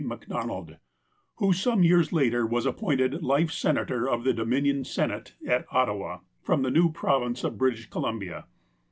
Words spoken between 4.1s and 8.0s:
the Dominion Senate at Ottawa from the new province of British